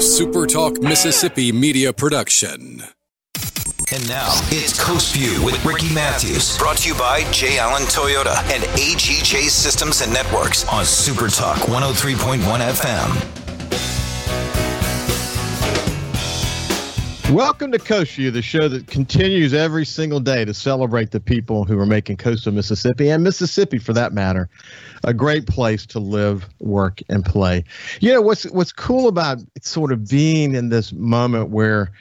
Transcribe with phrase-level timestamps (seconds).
[0.00, 2.82] SuperTalk Mississippi media production.
[3.92, 7.58] And now it's Coast View with Ricky Matthews, brought to you by J.
[7.58, 13.39] Allen Toyota and AGJ Systems and Networks on SuperTalk 103.1 FM.
[17.30, 21.78] Welcome to View, the show that continues every single day to celebrate the people who
[21.78, 24.48] are making coastal Mississippi and Mississippi, for that matter,
[25.04, 27.62] a great place to live, work, and play.
[28.00, 31.92] You know what's what's cool about sort of being in this moment where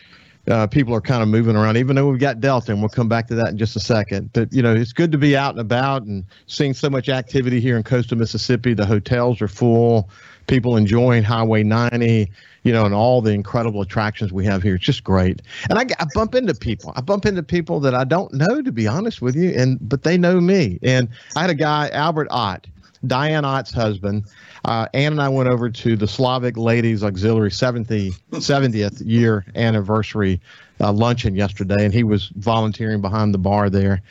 [0.48, 3.08] uh, people are kind of moving around, even though we've got Delta, and we'll come
[3.08, 4.34] back to that in just a second.
[4.34, 7.60] But you know, it's good to be out and about and seeing so much activity
[7.62, 8.74] here in coastal Mississippi.
[8.74, 10.10] The hotels are full,
[10.50, 12.30] people enjoying Highway 90
[12.64, 14.76] you know, and all the incredible attractions we have here.
[14.76, 15.42] It's just great.
[15.70, 16.94] And I, I bump into people.
[16.96, 20.04] I bump into people that I don't know, to be honest with you, and but
[20.04, 20.80] they know me.
[20.84, 22.68] And I had a guy, Albert Ott,
[23.08, 24.26] Diane Ott's husband.
[24.66, 30.42] Uh, Ann and I went over to the Slavic Ladies Auxiliary 70, 70th year anniversary
[30.82, 34.02] uh, luncheon yesterday, and he was volunteering behind the bar there.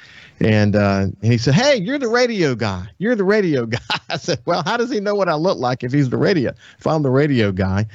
[0.40, 2.86] And, uh, and he said, Hey, you're the radio guy.
[2.98, 3.78] You're the radio guy.
[4.08, 6.52] I said, Well, how does he know what I look like if he's the radio?
[6.78, 7.86] If I'm the radio guy.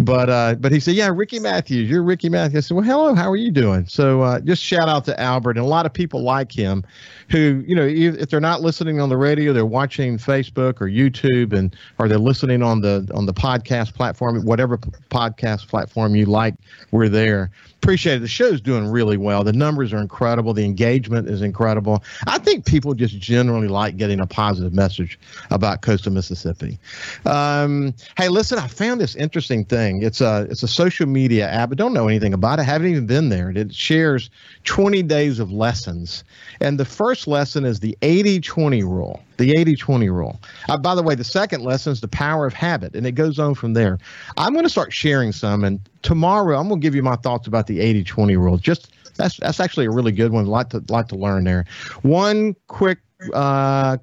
[0.00, 2.66] But uh, but he said, yeah, Ricky Matthews, you're Ricky Matthews.
[2.66, 3.86] I said, well, hello, how are you doing?
[3.86, 6.84] So uh, just shout out to Albert and a lot of people like him,
[7.28, 11.52] who you know if they're not listening on the radio, they're watching Facebook or YouTube,
[11.52, 16.54] and or they're listening on the on the podcast platform, whatever podcast platform you like,
[16.90, 17.50] we're there
[17.82, 18.20] appreciate it.
[18.20, 19.42] The show's doing really well.
[19.42, 20.52] The numbers are incredible.
[20.52, 22.04] The engagement is incredible.
[22.26, 25.18] I think people just generally like getting a positive message
[25.50, 26.78] about coastal Mississippi.
[27.24, 29.89] Um, hey, listen, I found this interesting thing.
[29.98, 31.72] It's a it's a social media app.
[31.72, 32.62] I don't know anything about it.
[32.62, 33.50] I haven't even been there.
[33.50, 34.30] It shares
[34.64, 36.24] 20 days of lessons,
[36.60, 40.38] and the first lesson is the 80-20 rule the 80 20 rule.
[40.68, 43.38] Uh, by the way, the second lesson is the power of habit, and it goes
[43.38, 43.98] on from there.
[44.36, 47.48] I'm going to start sharing some, and tomorrow I'm going to give you my thoughts
[47.48, 48.58] about the 80 20 rule.
[48.58, 50.44] Just that's that's actually a really good one.
[50.44, 51.64] A lot to lot to learn there.
[52.02, 52.98] One quick
[53.32, 53.96] uh,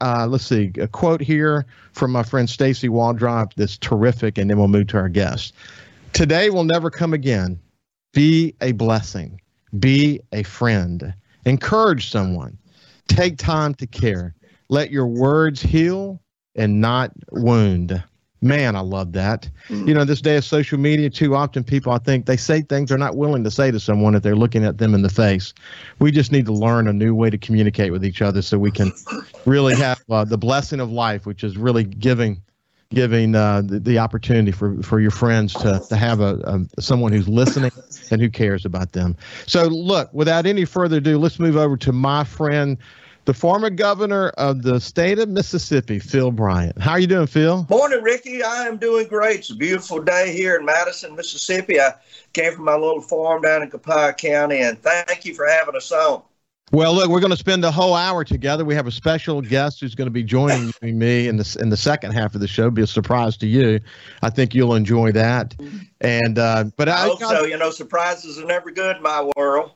[0.00, 4.58] uh, let's see, a quote here from my friend Stacy Waldrop that's terrific, and then
[4.58, 5.54] we'll move to our guest.
[6.12, 7.60] Today will never come again.
[8.12, 9.40] Be a blessing.
[9.78, 11.14] Be a friend.
[11.46, 12.58] Encourage someone.
[13.08, 14.34] Take time to care.
[14.68, 16.20] Let your words heal
[16.54, 18.02] and not wound.
[18.42, 19.48] Man, I love that.
[19.68, 19.88] Mm-hmm.
[19.88, 22.88] You know, this day of social media, too often people, I think, they say things
[22.88, 25.54] they're not willing to say to someone if they're looking at them in the face.
[26.00, 28.72] We just need to learn a new way to communicate with each other so we
[28.72, 28.92] can
[29.46, 32.42] really have uh, the blessing of life, which is really giving
[32.92, 37.10] giving uh, the, the, opportunity for, for your friends to, to have a, a, someone
[37.10, 37.70] who's listening
[38.10, 39.16] and who cares about them.
[39.46, 42.76] So, look, without any further ado, let's move over to my friend
[43.24, 46.80] the former governor of the state of Mississippi, Phil Bryant.
[46.80, 47.66] How are you doing, Phil?
[47.70, 48.42] Morning, Ricky.
[48.42, 49.40] I am doing great.
[49.40, 51.80] It's a beautiful day here in Madison, Mississippi.
[51.80, 51.94] I
[52.32, 55.92] came from my little farm down in Copiah County, and thank you for having us
[55.92, 56.22] on.
[56.72, 58.64] Well, look, we're going to spend the whole hour together.
[58.64, 61.76] We have a special guest who's going to be joining me in the in the
[61.76, 62.70] second half of the show.
[62.70, 63.78] Be a surprise to you.
[64.22, 65.54] I think you'll enjoy that.
[66.00, 67.44] And uh, but I, I hope so.
[67.44, 69.72] You know, surprises are never good in my world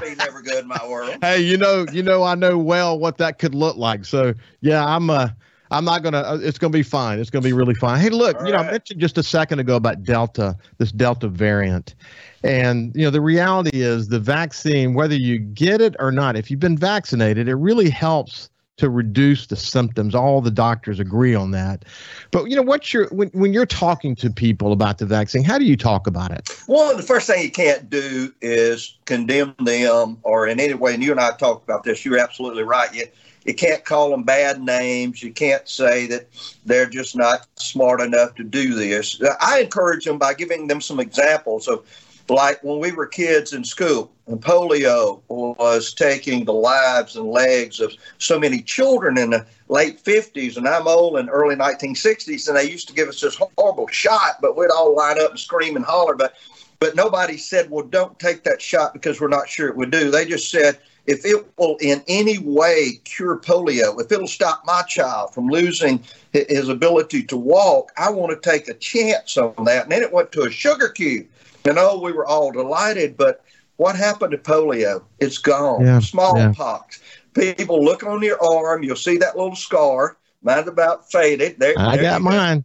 [0.00, 1.16] be never good in my world.
[1.22, 4.04] Hey, you know, you know, I know well what that could look like.
[4.04, 5.28] So yeah, I'm uh
[5.72, 6.18] I'm not gonna.
[6.18, 7.20] Uh, it's gonna be fine.
[7.20, 8.00] It's gonna be really fine.
[8.00, 11.28] Hey, look, All you know, I mentioned just a second ago about Delta, this Delta
[11.28, 11.94] variant,
[12.42, 16.50] and you know, the reality is the vaccine, whether you get it or not, if
[16.50, 20.14] you've been vaccinated, it really helps to reduce the symptoms.
[20.14, 21.84] All the doctors agree on that.
[22.30, 25.58] But you know, what's your when when you're talking to people about the vaccine, how
[25.58, 26.48] do you talk about it?
[26.66, 30.94] Well, the first thing you can't do is condemn them or in any way.
[30.94, 32.04] And you and I talked about this.
[32.04, 32.92] You're absolutely right.
[32.94, 33.04] You
[33.44, 35.22] you can't call them bad names.
[35.22, 36.28] You can't say that
[36.64, 39.20] they're just not smart enough to do this.
[39.40, 41.84] I encourage them by giving them some examples of
[42.30, 47.80] like when we were kids in school, and polio was taking the lives and legs
[47.80, 52.56] of so many children in the late 50s, and I'm old in early 1960s, and
[52.56, 55.76] they used to give us this horrible shot, but we'd all line up and scream
[55.76, 56.34] and holler, but
[56.80, 60.10] but nobody said, well, don't take that shot because we're not sure it would do.
[60.10, 64.80] They just said, if it will in any way cure polio, if it'll stop my
[64.82, 66.02] child from losing
[66.32, 69.84] his ability to walk, I want to take a chance on that.
[69.84, 71.26] And then it went to a sugar cube.
[71.64, 73.44] And oh, we were all delighted, but
[73.76, 75.02] what happened to polio?
[75.18, 75.84] It's gone.
[75.84, 77.00] Yeah, Smallpox.
[77.36, 77.54] Yeah.
[77.54, 80.16] People look on your arm, you'll see that little scar.
[80.42, 81.58] Mine's about faded.
[81.58, 82.64] There, I there got mine.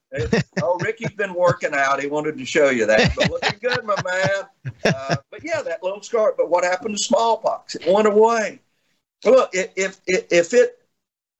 [0.64, 2.02] oh, Ricky's been working out.
[2.02, 3.12] He wanted to show you that.
[3.16, 4.74] But looking good, my man.
[4.86, 6.34] Uh, but yeah, that little scar.
[6.38, 7.76] But what happened to smallpox?
[7.76, 8.60] It went away.
[9.26, 10.86] Look, if if if it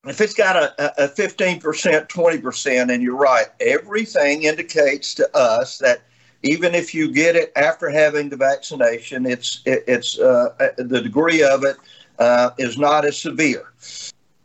[0.06, 6.02] if it's got a, a 15%, 20%, and you're right, everything indicates to us that
[6.42, 11.42] even if you get it after having the vaccination, it's it, it's uh, the degree
[11.42, 11.76] of it
[12.18, 13.72] uh, is not as severe.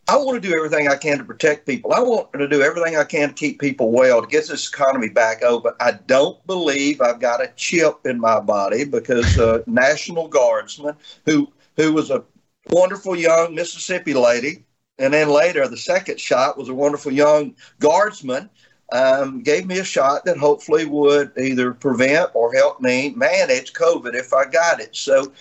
[0.08, 1.94] I want to do everything I can to protect people.
[1.94, 5.08] I want to do everything I can to keep people well, to get this economy
[5.08, 5.74] back open.
[5.80, 10.96] I don't believe I've got a chip in my body because a National Guardsman,
[11.26, 11.48] who
[11.78, 12.24] who was a
[12.72, 14.66] wonderful young Mississippi lady,
[14.98, 18.50] and then later the second shot was a wonderful young guardsman,
[18.92, 24.14] um, gave me a shot that hopefully would either prevent or help me manage COVID
[24.14, 24.96] if I got it.
[24.96, 25.32] So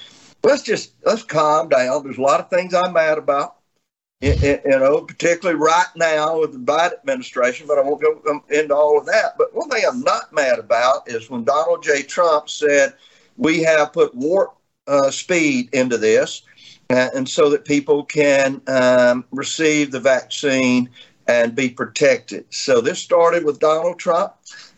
[0.43, 2.05] let's just let's calm down.
[2.05, 3.57] There's a lot of things I'm mad about
[4.21, 8.99] you know, particularly right now with the Biden administration, but I won't go into all
[8.99, 9.37] of that.
[9.39, 12.03] But one thing I'm not mad about is when Donald J.
[12.03, 12.95] Trump said
[13.37, 14.57] we have put warp
[14.87, 16.43] uh, speed into this,
[16.91, 20.91] uh, and so that people can um, receive the vaccine
[21.31, 22.45] and be protected.
[22.51, 24.33] So this started with Donald Trump.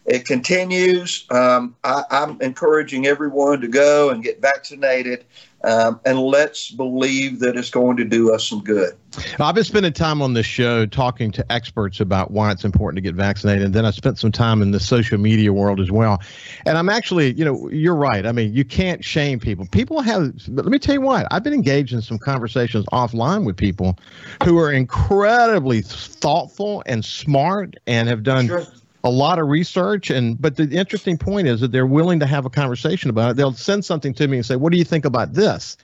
[0.05, 1.27] It continues.
[1.31, 5.25] Um, I, I'm encouraging everyone to go and get vaccinated
[5.65, 8.97] um, and let's believe that it's going to do us some good.
[9.39, 13.01] I've been spending time on this show talking to experts about why it's important to
[13.03, 13.67] get vaccinated.
[13.67, 16.21] And then I spent some time in the social media world as well.
[16.67, 18.27] And I'm actually, you know, you're right.
[18.27, 19.67] I mean, you can't shame people.
[19.67, 23.57] People have, let me tell you what, I've been engaged in some conversations offline with
[23.57, 23.99] people
[24.45, 28.49] who are incredibly thoughtful and smart and have done.
[28.49, 28.67] Sure
[29.05, 32.47] a lot of research and but the interesting point is that they're willing to have
[32.47, 35.05] a conversation about it they'll send something to me and say what do you think
[35.05, 35.77] about this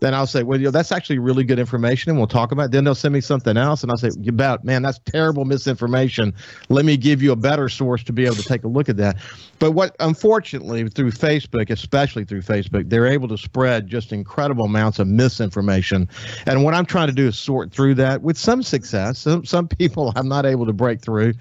[0.00, 2.66] then I'll say, well, you know, that's actually really good information, and we'll talk about.
[2.66, 2.70] it.
[2.72, 6.34] Then they'll send me something else, and I'll say, bet, man, that's terrible misinformation.
[6.68, 8.96] Let me give you a better source to be able to take a look at
[8.98, 9.16] that.
[9.58, 14.98] But what, unfortunately, through Facebook, especially through Facebook, they're able to spread just incredible amounts
[14.98, 16.08] of misinformation.
[16.46, 19.18] And what I'm trying to do is sort through that with some success.
[19.18, 21.34] Some some people I'm not able to break through.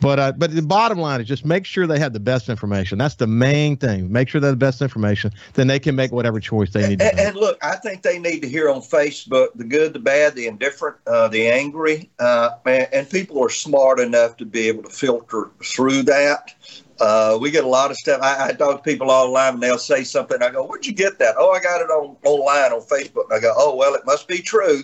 [0.00, 2.98] But uh, but the bottom line is just make sure they have the best information.
[2.98, 4.12] That's the main thing.
[4.12, 5.32] Make sure they have the best information.
[5.54, 7.00] Then they can make whatever choice they need.
[7.00, 10.34] And, and, look, I think they need to hear on Facebook the good, the bad,
[10.34, 14.82] the indifferent, uh, the angry, uh, and, and, people are smart enough to be able
[14.82, 16.54] to filter through that.
[17.00, 18.20] Uh, we get a lot of stuff.
[18.22, 20.42] I, I, talk to people all the time, and they'll say something.
[20.42, 23.24] I go, "Where'd you get that?" Oh, I got it on online on Facebook.
[23.30, 24.82] And I go, "Oh, well, it must be true."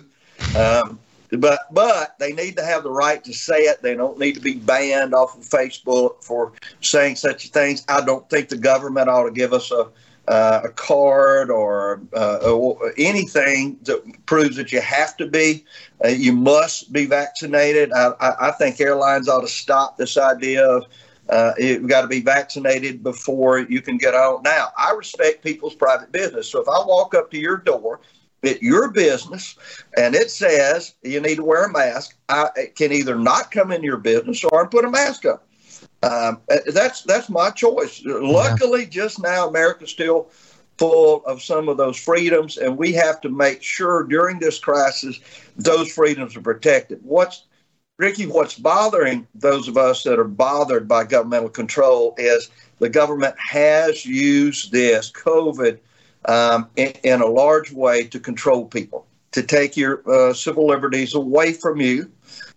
[0.57, 0.99] Um,
[1.39, 3.81] but but they need to have the right to say it.
[3.81, 7.85] They don't need to be banned off of Facebook for saying such things.
[7.87, 9.89] I don't think the government ought to give us a
[10.27, 12.39] uh, a card or, uh,
[12.97, 15.65] anything that proves that you have to be.
[16.03, 17.91] Uh, you must be vaccinated.
[17.91, 20.85] I, I, I, think airlines ought to stop this idea of
[21.29, 24.43] uh, you've got to be vaccinated before you can get on.
[24.43, 26.49] Now, I respect people's private business.
[26.49, 27.99] So if I walk up to your door
[28.43, 29.57] at your business
[29.97, 33.83] and it says you need to wear a mask, I can either not come in
[33.83, 35.39] your business or I put a mask on.
[36.03, 38.01] Um, that's that's my choice.
[38.05, 40.29] Luckily, just now America's still
[40.77, 45.19] full of some of those freedoms, and we have to make sure during this crisis
[45.55, 46.99] those freedoms are protected.
[47.03, 47.45] What's
[47.97, 48.25] Ricky?
[48.25, 52.49] What's bothering those of us that are bothered by governmental control is
[52.79, 55.79] the government has used this COVID
[56.25, 61.13] um, in, in, a large way to control people, to take your uh, civil liberties
[61.13, 62.11] away from you.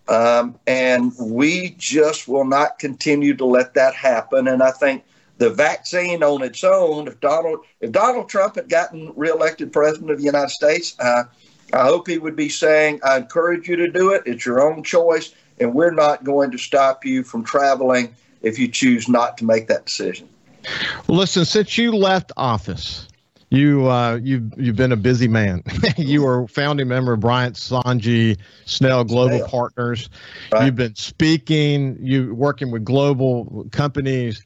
[0.08, 4.46] Um, and we just will not continue to let that happen.
[4.46, 5.04] And I think
[5.38, 10.18] the vaccine on its own, if Donald if Donald Trump had gotten reelected president of
[10.18, 11.25] the United States, uh,
[11.73, 14.23] I hope he would be saying, "I encourage you to do it.
[14.26, 18.68] It's your own choice, and we're not going to stop you from traveling if you
[18.68, 20.28] choose not to make that decision."
[21.08, 23.05] Listen, since you left office,
[23.50, 25.62] you uh, you've you've been a busy man.
[25.96, 29.48] you are founding member of Bryant Sanji Snell Global Snell.
[29.48, 30.10] Partners.
[30.52, 30.66] Right.
[30.66, 31.96] You've been speaking.
[32.00, 34.44] You working with global companies.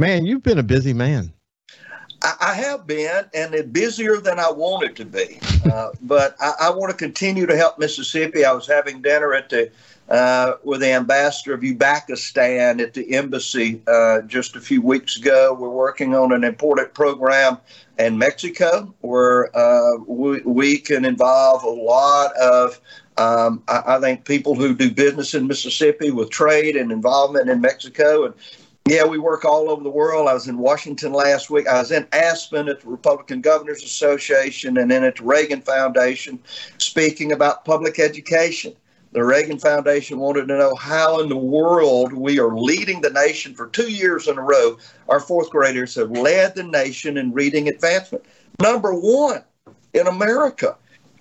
[0.00, 1.32] Man, you've been a busy man.
[2.40, 5.40] I, have been, and it's busier than I wanted to be.
[5.70, 8.44] Uh, but I, I want to continue to help Mississippi.
[8.44, 9.70] I was having dinner at the
[10.12, 15.56] uh, with the ambassador of Uzbekistan at the embassy uh, just a few weeks ago.
[15.58, 17.56] We're working on an important program
[17.98, 22.78] in Mexico where uh, we, we, can involve a lot of,
[23.16, 27.62] um, I, I, think, people who do business in Mississippi with trade and involvement in
[27.62, 28.26] Mexico.
[28.26, 28.34] And
[28.86, 30.28] yeah, we work all over the world.
[30.28, 31.66] I was in Washington last week.
[31.66, 36.38] I was in Aspen at the Republican Governors Association and then at the Reagan Foundation
[36.76, 38.74] speaking about public education
[39.12, 43.54] the Reagan Foundation wanted to know how in the world we are leading the nation
[43.54, 44.78] for two years in a row.
[45.08, 48.24] Our fourth graders have led the nation in reading advancement.
[48.58, 49.44] Number one
[49.92, 50.76] in America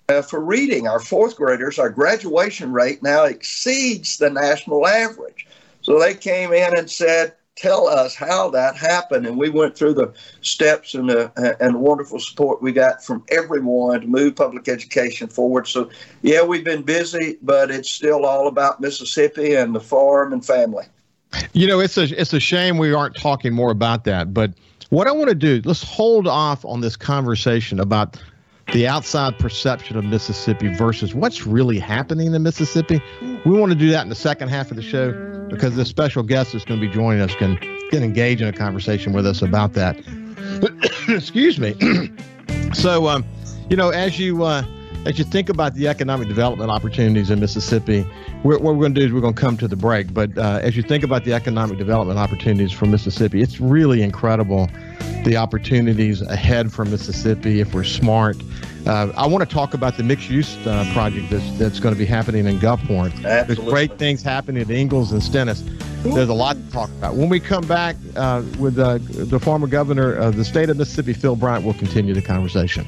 [0.07, 0.87] uh, for reading.
[0.87, 5.47] Our fourth graders, our graduation rate now exceeds the national average.
[5.81, 9.25] So they came in and said, tell us how that happened.
[9.25, 14.01] And we went through the steps and the and wonderful support we got from everyone
[14.01, 15.67] to move public education forward.
[15.67, 15.89] So
[16.21, 20.85] yeah, we've been busy, but it's still all about Mississippi and the farm and family.
[21.53, 24.33] You know, it's a it's a shame we aren't talking more about that.
[24.33, 24.53] But
[24.89, 28.21] what I want to do, let's hold off on this conversation about
[28.73, 33.01] the outside perception of Mississippi versus what's really happening in Mississippi.
[33.45, 35.11] We want to do that in the second half of the show
[35.49, 37.57] because this special guest that's going to be joining us can
[37.89, 39.97] can engage in a conversation with us about that.
[41.09, 41.75] Excuse me.
[42.73, 43.25] so, um,
[43.69, 44.63] you know, as you uh,
[45.05, 48.05] as you think about the economic development opportunities in Mississippi,
[48.43, 50.13] we're, what we're going to do is we're going to come to the break.
[50.13, 54.69] But uh, as you think about the economic development opportunities for Mississippi, it's really incredible
[55.23, 58.37] the opportunities ahead for Mississippi if we're smart.
[58.85, 61.99] Uh, I want to talk about the mixed use uh, project that's, that's going to
[61.99, 63.11] be happening in Gulfport.
[63.23, 63.55] Absolutely.
[63.55, 65.63] There's great things happening at Ingalls and Stennis.
[66.03, 67.15] There's a lot to talk about.
[67.15, 71.13] When we come back uh, with uh, the former governor of the state of Mississippi,
[71.13, 72.87] Phil Bryant, we'll continue the conversation.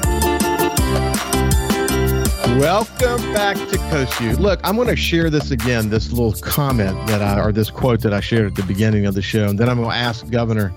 [2.61, 4.33] Welcome back to View.
[4.33, 8.01] Look, I'm going to share this again, this little comment that I, or this quote
[8.01, 10.29] that I shared at the beginning of the show, and then I'm going to ask
[10.29, 10.71] Governor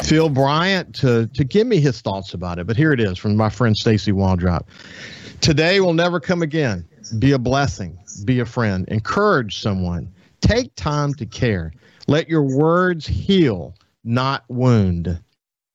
[0.00, 2.66] Phil Bryant to to give me his thoughts about it.
[2.66, 4.62] But here it is from my friend Stacy Waldrop.
[5.42, 6.88] Today will never come again.
[7.18, 7.98] Be a blessing.
[8.24, 8.88] Be a friend.
[8.88, 10.10] Encourage someone.
[10.40, 11.74] Take time to care.
[12.06, 15.20] Let your words heal, not wound.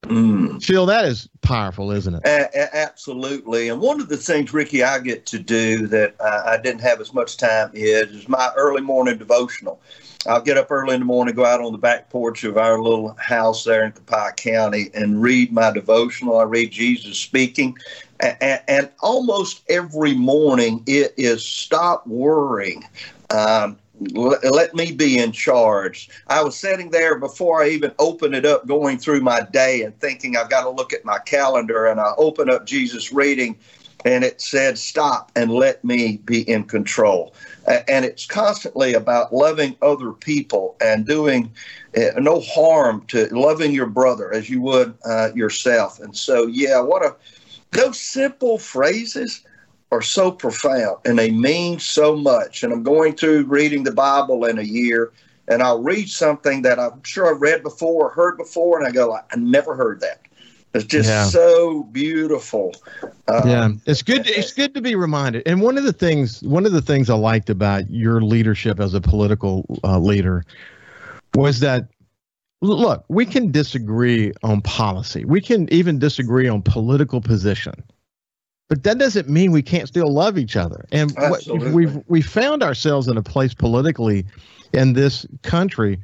[0.03, 0.63] Mm.
[0.63, 2.21] Phil, that is powerful, isn't it?
[2.25, 3.69] A- absolutely.
[3.69, 7.01] And one of the things, Ricky, I get to do that I, I didn't have
[7.01, 9.81] as much time is, is my early morning devotional.
[10.25, 12.79] I'll get up early in the morning, go out on the back porch of our
[12.81, 16.39] little house there in Copiah County and read my devotional.
[16.39, 17.77] I read Jesus speaking.
[18.19, 22.85] And, and almost every morning it is stop worrying.
[23.29, 23.79] Um,
[24.11, 26.09] let me be in charge.
[26.27, 29.97] I was sitting there before I even opened it up, going through my day and
[29.99, 31.85] thinking I've got to look at my calendar.
[31.87, 33.57] And I open up Jesus reading,
[34.05, 37.33] and it said, Stop and let me be in control.
[37.67, 41.51] And it's constantly about loving other people and doing
[41.95, 45.99] uh, no harm to loving your brother as you would uh, yourself.
[45.99, 47.15] And so, yeah, what a
[47.71, 49.41] those simple phrases
[49.93, 52.63] are so profound and they mean so much.
[52.63, 55.13] And I'm going through reading the Bible in a year,
[55.47, 58.91] and I'll read something that I'm sure I've read before or heard before, and I
[58.91, 60.21] go, I never heard that.
[60.73, 61.25] It's just yeah.
[61.25, 62.73] so beautiful.
[63.27, 64.27] Um, yeah, it's good.
[64.27, 65.43] It's good to be reminded.
[65.45, 68.95] And one of the things, one of the things I liked about your leadership as
[68.95, 70.43] a political uh, leader
[71.35, 71.89] was that
[72.61, 75.25] look, we can disagree on policy.
[75.25, 77.75] We can even disagree on political position
[78.69, 80.85] but that doesn't mean we can't still love each other.
[80.91, 84.25] And what, we've we found ourselves in a place politically
[84.73, 85.99] in this country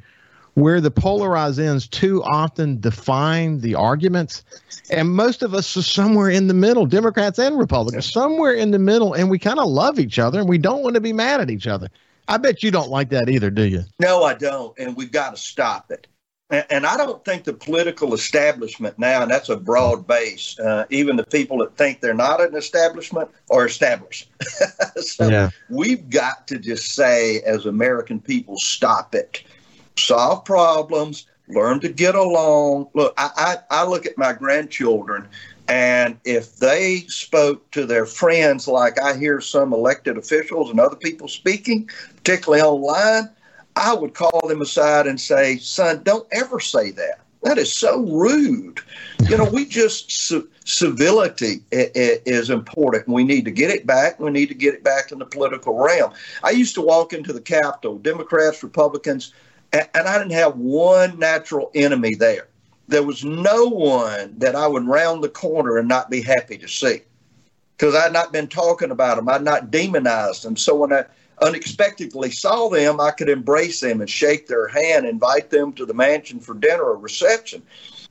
[0.54, 4.44] where the polarized ends too often define the arguments,
[4.90, 8.78] and most of us are somewhere in the middle, Democrats and Republicans, somewhere in the
[8.78, 11.40] middle, and we kind of love each other and we don't want to be mad
[11.40, 11.88] at each other.
[12.28, 13.82] I bet you don't like that either, do you?
[13.98, 16.06] No, I don't, and we've got to stop it.
[16.50, 21.14] And I don't think the political establishment now, and that's a broad base, uh, even
[21.14, 24.28] the people that think they're not an establishment are established.
[24.96, 25.50] so yeah.
[25.68, 29.44] we've got to just say, as American people, stop it.
[29.96, 32.88] Solve problems, learn to get along.
[32.94, 33.30] Look, I,
[33.70, 35.28] I, I look at my grandchildren,
[35.68, 40.96] and if they spoke to their friends like I hear some elected officials and other
[40.96, 43.30] people speaking, particularly online,
[43.76, 47.20] I would call them aside and say, son, don't ever say that.
[47.42, 48.80] That is so rude.
[49.28, 50.30] You know, we just
[50.66, 53.08] civility is important.
[53.08, 54.20] We need to get it back.
[54.20, 56.12] We need to get it back in the political realm.
[56.44, 59.32] I used to walk into the Capitol, Democrats, Republicans,
[59.72, 62.48] and I didn't have one natural enemy there.
[62.88, 66.68] There was no one that I would round the corner and not be happy to
[66.68, 67.00] see
[67.78, 69.30] because I'd not been talking about them.
[69.30, 70.56] I'd not demonized them.
[70.56, 71.04] So when I
[71.40, 75.94] unexpectedly saw them, I could embrace them and shake their hand, invite them to the
[75.94, 77.62] mansion for dinner or reception.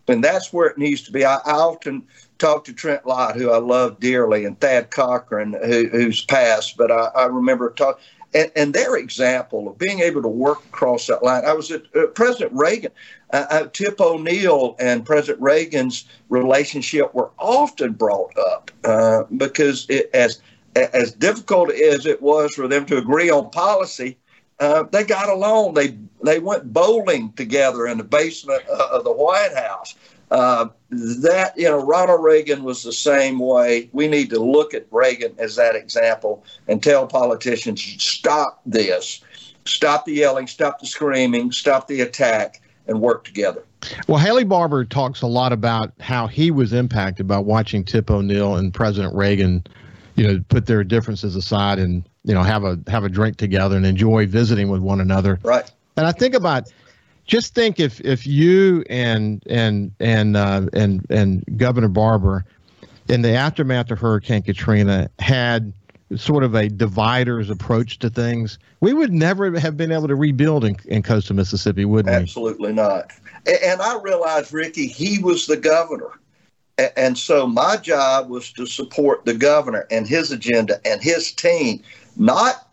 [0.07, 1.23] And that's where it needs to be.
[1.23, 2.03] I, I often
[2.39, 6.91] talk to Trent Lott, who I love dearly, and Thad Cochran, who, who's passed, but
[6.91, 8.03] I, I remember talking.
[8.31, 11.45] And, and, their example of being able to work across that line.
[11.45, 12.91] I was at uh, President Reagan,
[13.33, 20.11] uh, uh, Tip O'Neill and President Reagan's relationship were often brought up uh, because it,
[20.13, 20.43] as
[20.75, 24.17] as difficult as it was for them to agree on policy,
[24.59, 25.73] uh, they got along.
[25.73, 29.95] They they went bowling together in the basement of the White House.
[30.31, 33.89] Uh, that you know, Ronald Reagan was the same way.
[33.93, 39.21] We need to look at Reagan as that example and tell politicians stop this,
[39.65, 43.63] stop the yelling, stop the screaming, stop the attack, and work together.
[44.07, 48.55] Well, Haley Barbour talks a lot about how he was impacted by watching Tip O'Neill
[48.55, 49.63] and President Reagan
[50.19, 53.77] you know put their differences aside and you know have a have a drink together
[53.77, 55.39] and enjoy visiting with one another.
[55.43, 55.69] Right.
[55.97, 56.69] And i think about
[57.25, 62.45] just think if if you and and and uh, and and governor barbour
[63.07, 65.73] in the aftermath of hurricane katrina had
[66.15, 70.65] sort of a dividers approach to things we would never have been able to rebuild
[70.65, 72.11] in, in coastal mississippi would we?
[72.11, 73.11] Absolutely not.
[73.45, 76.19] And i realized ricky he was the governor
[76.95, 81.81] and so my job was to support the governor and his agenda and his team,
[82.15, 82.69] not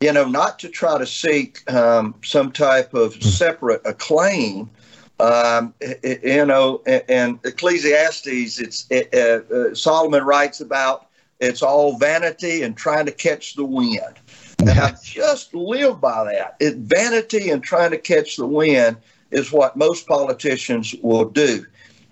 [0.00, 3.20] you know, not to try to seek um, some type of hmm.
[3.20, 4.70] separate acclaim.
[5.18, 11.08] Um, you know, and, Ecclesiastes, it's it, uh, uh, Solomon writes about
[11.40, 14.18] it's all vanity and trying to catch the wind.
[14.60, 16.56] And I just live by that.
[16.58, 18.96] It, vanity and trying to catch the wind
[19.30, 21.66] is what most politicians will do.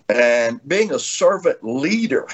[0.09, 2.27] And being a servant leader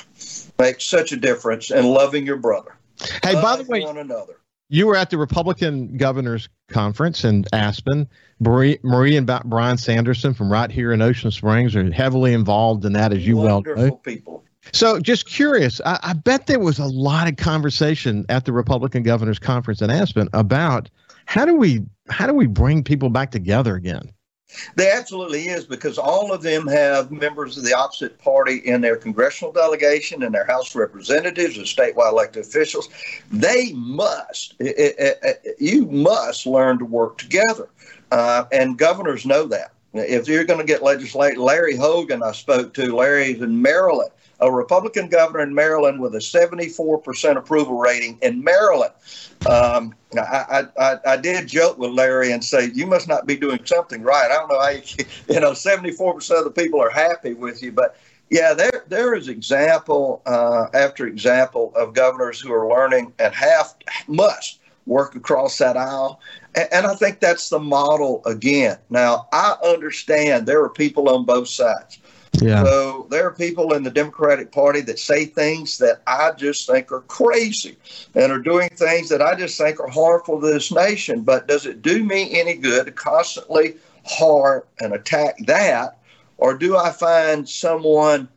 [0.58, 2.76] makes such a difference in loving your brother.
[3.22, 4.34] Hey, by the way, one another.
[4.68, 8.08] You were at the Republican Governors Conference in Aspen.
[8.40, 12.92] Marie, Marie and Brian Sanderson from right here in Ocean Springs are heavily involved in
[12.94, 13.96] that, as you Wonderful well know.
[13.96, 14.44] people.
[14.72, 19.02] So, just curious, I, I, bet there was a lot of conversation at the Republican
[19.02, 20.88] Governors Conference in Aspen about
[21.26, 24.10] how do we how do we bring people back together again?
[24.76, 28.96] There absolutely is because all of them have members of the opposite party in their
[28.96, 32.88] congressional delegation and their House representatives and statewide elected officials.
[33.30, 37.68] They must, it, it, it, you must learn to work together.
[38.10, 39.72] Uh, and governors know that.
[39.92, 44.50] If you're going to get legislate, Larry Hogan, I spoke to, Larry's in Maryland a
[44.50, 48.92] Republican governor in Maryland with a 74% approval rating in Maryland.
[49.48, 53.60] Um, I, I, I, did joke with Larry and say, you must not be doing
[53.64, 54.30] something right.
[54.30, 54.82] I don't know how you,
[55.34, 57.96] you know, 74% of the people are happy with you, but
[58.30, 63.74] yeah, there, there is example uh, after example of governors who are learning and have
[64.08, 66.20] must work across that aisle.
[66.54, 68.78] And, and I think that's the model again.
[68.90, 71.98] Now, I understand there are people on both sides.
[72.40, 72.64] Yeah.
[72.64, 76.90] So there are people in the Democratic Party that say things that I just think
[76.92, 77.76] are crazy
[78.14, 81.22] and are doing things that I just think are harmful to this nation.
[81.22, 85.98] But does it do me any good to constantly harm and attack that?
[86.36, 88.28] Or do I find someone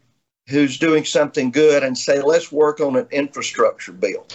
[0.47, 4.25] who's doing something good and say, let's work on an infrastructure bill.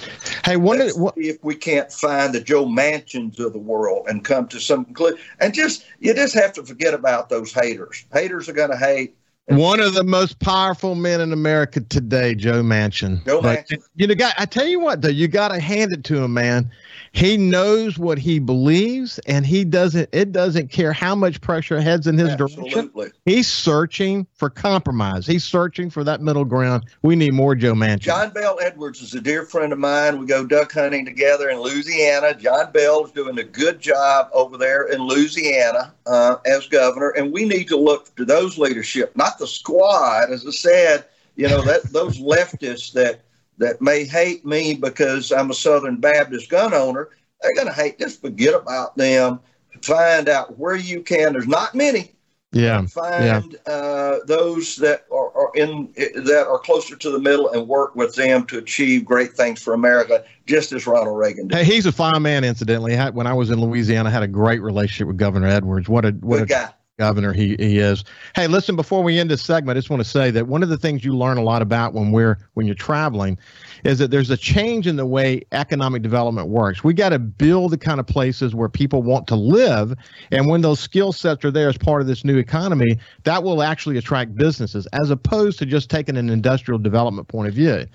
[0.44, 4.24] Hey, what, let's what if we can't find the Joe Manchins of the world and
[4.24, 5.18] come to some conclusion?
[5.40, 8.04] And just you just have to forget about those haters.
[8.12, 9.16] Haters are going to hate.
[9.46, 13.24] One of the most powerful men in America today, Joe Manchin.
[13.26, 13.82] Joe but, Manchin.
[13.96, 16.70] You know, I tell you what, though, you got to hand it to him, man.
[17.14, 20.08] He knows what he believes, and he doesn't.
[20.12, 22.70] It doesn't care how much pressure heads in his Absolutely.
[22.70, 23.12] direction.
[23.26, 25.26] He's searching for compromise.
[25.26, 26.86] He's searching for that middle ground.
[27.02, 28.00] We need more Joe Manchin.
[28.00, 30.18] John Bel Edwards is a dear friend of mine.
[30.18, 32.34] We go duck hunting together in Louisiana.
[32.34, 37.30] John Bel is doing a good job over there in Louisiana uh, as governor, and
[37.30, 40.30] we need to look to those leadership, not the squad.
[40.30, 41.04] As I said,
[41.36, 43.22] you know that those leftists that
[43.58, 47.98] that may hate me because I'm a Southern Baptist gun owner, they're going to hate.
[47.98, 49.40] Just forget about them.
[49.82, 51.32] Find out where you can.
[51.32, 52.12] There's not many.
[52.52, 52.84] Yeah.
[52.86, 53.72] Find yeah.
[53.72, 58.14] Uh, those that are, are, in that are closer to the middle and work with
[58.14, 61.56] them to achieve great things for America, just as Ronald Reagan did.
[61.56, 62.94] Hey, he's a fine man, incidentally.
[62.96, 65.88] When I was in Louisiana, I had a great relationship with Governor Edwards.
[65.88, 68.04] What a what Good a guy governor he, he is.
[68.34, 70.68] Hey, listen, before we end this segment, I just want to say that one of
[70.68, 73.38] the things you learn a lot about when we're when you're traveling
[73.84, 76.84] is that there's a change in the way economic development works.
[76.84, 79.94] We got to build the kind of places where people want to live,
[80.30, 83.62] and when those skill sets are there as part of this new economy, that will
[83.62, 87.86] actually attract businesses, as opposed to just taking an industrial development point of view.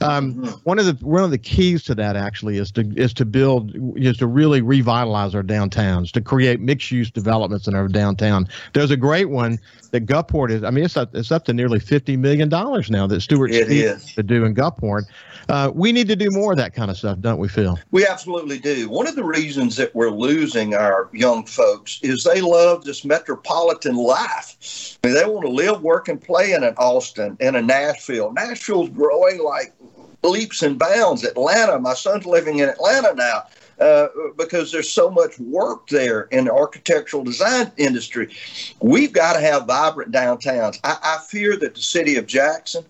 [0.00, 0.50] Um, mm-hmm.
[0.62, 3.72] One of the one of the keys to that actually is to is to build
[3.96, 8.43] is to really revitalize our downtowns, to create mixed use developments in our downtown.
[8.72, 9.58] There's a great one
[9.90, 10.64] that Gulfport is.
[10.64, 14.22] I mean, it's up, it's up to nearly fifty million dollars now that Stewart to
[14.22, 15.04] do in Gulfport.
[15.48, 17.78] Uh, we need to do more of that kind of stuff, don't we, Phil?
[17.90, 18.88] We absolutely do.
[18.88, 23.96] One of the reasons that we're losing our young folks is they love this metropolitan
[23.96, 24.98] life.
[25.04, 28.32] I mean, they want to live, work, and play in an Austin, in a Nashville.
[28.32, 29.74] Nashville's growing like
[30.22, 31.24] leaps and bounds.
[31.24, 33.44] Atlanta, my son's living in Atlanta now.
[33.80, 34.06] Uh,
[34.36, 38.32] because there's so much work there in the architectural design industry.
[38.80, 40.78] We've got to have vibrant downtowns.
[40.84, 42.84] I, I fear that the city of Jackson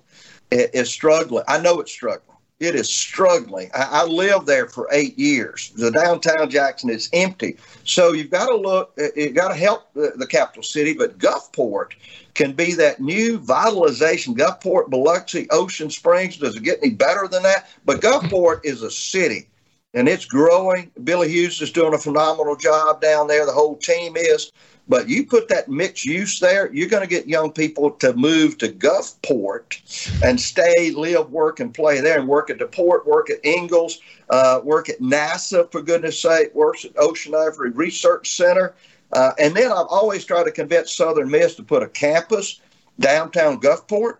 [0.51, 1.44] is, struggling.
[1.49, 3.70] I know it's struggling it is struggling.
[3.75, 5.70] I, I, lived there for eight years.
[5.77, 7.57] The downtown Jackson is empty.
[7.85, 11.92] So you've got to look, you've got to help the, the, capital city, but Gulfport
[12.35, 14.35] can be that new vitalization.
[14.35, 17.68] Gulfport, Biloxi, Ocean Springs, does it get any better than that?
[17.85, 19.49] But Gulfport is a city
[19.94, 20.90] and it's growing.
[21.04, 23.46] Billy Hewes is doing a phenomenal job down there.
[23.46, 24.52] The whole team is.
[24.87, 28.59] But you put that mixed use there, you're going to get young people to move
[28.59, 33.30] to Gulfport and stay, live, work, and play there, and work at the port, work
[33.30, 38.74] at Ingalls, uh, work at NASA for goodness sake, works at Ocean Ivory Research Center,
[39.14, 42.61] uh, and then I've always tried to convince Southern Miss to put a campus
[43.00, 44.18] downtown Gulfport.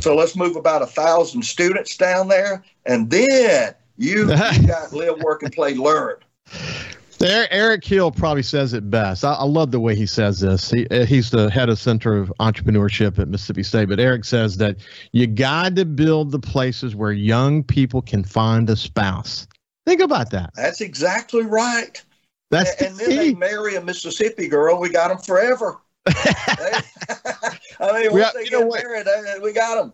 [0.00, 5.20] So let's move about a thousand students down there, and then you, you got live,
[5.22, 6.16] work, and play, learn.
[7.20, 9.24] Eric Hill probably says it best.
[9.24, 10.70] I, I, love the way he says this.
[10.70, 13.88] He, uh, he's the head of Center of Entrepreneurship at Mississippi State.
[13.88, 14.76] But Eric says that
[15.12, 19.46] you got to build the places where young people can find a spouse.
[19.86, 20.50] Think about that.
[20.54, 22.02] That's exactly right.
[22.50, 24.78] That's and, and then they marry a Mississippi girl.
[24.78, 25.78] We got them forever.
[26.06, 26.82] I
[27.92, 29.06] mean, once they get married,
[29.42, 29.92] we got them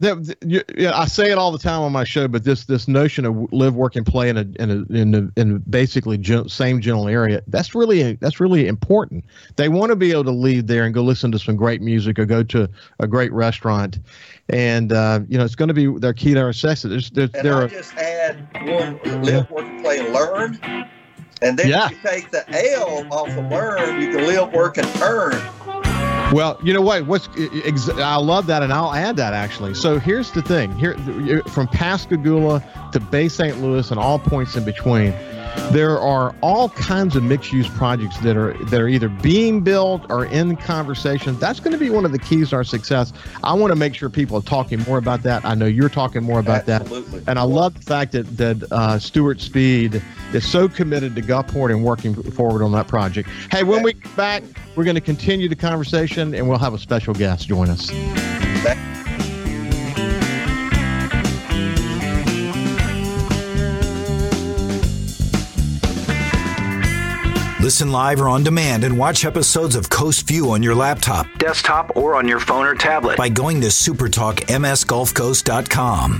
[0.00, 2.86] that you, yeah, I say it all the time on my show, but this this
[2.86, 6.48] notion of live, work, and play in a in a in, a, in basically gen,
[6.48, 9.24] same general area that's really that's really important.
[9.56, 12.18] They want to be able to leave there and go listen to some great music
[12.18, 12.68] or go to
[13.00, 13.98] a great restaurant,
[14.50, 16.82] and uh, you know it's going to be their key to our success.
[16.82, 20.90] There's, there just add one: live, work, and play, and learn.
[21.42, 21.86] And then yeah.
[21.86, 25.40] if you take the L off of learn, you can live, work, and earn.
[26.32, 27.06] Well, you know what?
[27.06, 27.28] What's
[27.98, 29.74] I love that, and I'll add that actually.
[29.74, 30.96] So here's the thing: here
[31.48, 33.60] from Pascagoula to Bay St.
[33.60, 35.12] Louis and all points in between,
[35.72, 40.26] there are all kinds of mixed-use projects that are that are either being built or
[40.26, 41.38] in conversation.
[41.38, 43.12] That's going to be one of the keys to our success.
[43.42, 45.44] I want to make sure people are talking more about that.
[45.44, 47.20] I know you're talking more about Absolutely.
[47.20, 51.22] that, and I love the fact that that uh, Stewart Speed is so committed to
[51.22, 53.28] Gulfport and working forward on that project.
[53.50, 54.42] Hey, when we get back,
[54.76, 57.90] we're going to continue the conversation, and we'll have a special guest join us.
[67.66, 71.96] Listen live or on demand and watch episodes of Coast View on your laptop, desktop,
[71.96, 76.12] or on your phone or tablet by going to supertalkmsgulfcoast.com.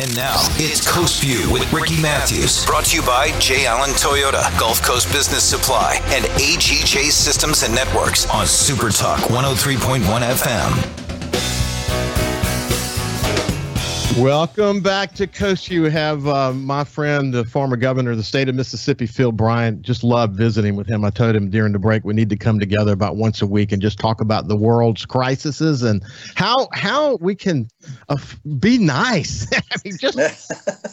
[0.00, 2.64] And now it's Coast View with Ricky Matthews.
[2.64, 3.66] Brought to you by J.
[3.66, 10.00] Allen Toyota, Gulf Coast Business Supply, and AGJ Systems and Networks on Super Talk 103.1
[10.00, 10.95] FM.
[14.18, 15.68] Welcome back to Coast.
[15.68, 19.82] We have uh, my friend, the former governor of the state of Mississippi, Phil Bryant.
[19.82, 21.04] Just love visiting with him.
[21.04, 23.72] I told him during the break we need to come together about once a week
[23.72, 26.02] and just talk about the world's crises and
[26.34, 27.68] how how we can
[28.08, 28.16] uh,
[28.58, 29.52] be nice.
[29.54, 30.16] I mean, just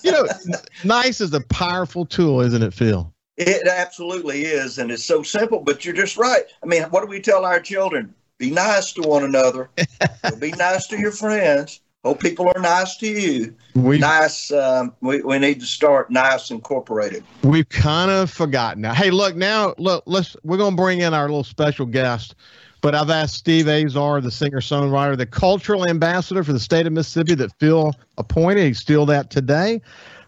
[0.04, 0.28] you know,
[0.84, 3.10] nice is a powerful tool, isn't it, Phil?
[3.38, 5.62] It absolutely is, and it's so simple.
[5.62, 6.44] But you're just right.
[6.62, 8.14] I mean, what do we tell our children?
[8.38, 9.70] Be nice to one another.
[10.40, 13.56] be nice to your friends Hope people are nice to you.
[13.76, 14.52] We, nice.
[14.52, 17.24] Um, we, we need to start nice incorporated.
[17.44, 18.94] We've kind of forgotten now.
[18.94, 19.74] Hey, look now.
[19.78, 20.36] Look, let's.
[20.44, 22.36] We're gonna bring in our little special guest.
[22.82, 26.92] But I've asked Steve Azar, the singer songwriter, the cultural ambassador for the state of
[26.92, 28.66] Mississippi that Phil appointed.
[28.66, 29.80] He's still that today.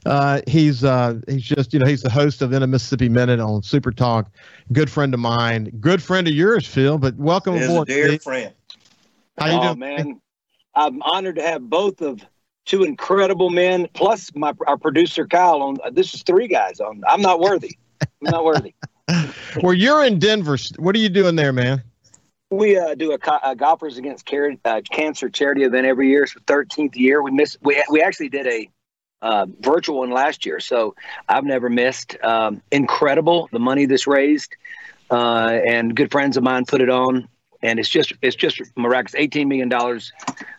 [0.05, 3.41] Uh, he's uh, he's just you know he's the host of In a Mississippi Minute
[3.41, 4.31] on Super Talk.
[4.71, 6.97] Good friend of mine, good friend of yours, Phil.
[6.97, 8.23] But welcome aboard, dear Steve.
[8.23, 8.53] friend.
[9.37, 10.21] How you oh, doing, man?
[10.75, 12.25] I'm honored to have both of
[12.65, 15.61] two incredible men, plus my our producer Kyle.
[15.61, 17.01] On this is three guys on.
[17.07, 17.77] I'm not worthy.
[18.01, 18.73] I'm not worthy.
[19.61, 20.57] well, you're in Denver.
[20.77, 21.83] What are you doing there, man?
[22.51, 26.23] We uh, do a, a, golfers against car- uh, cancer charity event every year.
[26.23, 27.21] It's the 13th year.
[27.21, 27.57] We miss.
[27.61, 28.69] We we actually did a
[29.21, 30.95] uh, virtual one last year, so
[31.27, 32.17] I've never missed.
[32.23, 34.55] Um, incredible the money that's raised,
[35.09, 37.27] uh, and good friends of mine put it on,
[37.65, 39.15] and it's just it's just miraculous.
[39.15, 40.11] 18 million dollars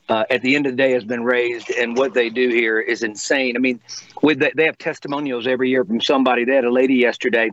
[0.08, 2.80] uh, at the end of the day has been raised, and what they do here
[2.80, 3.56] is insane.
[3.56, 3.80] I mean,
[4.22, 6.44] with the, they have testimonials every year from somebody.
[6.44, 7.50] They had a lady yesterday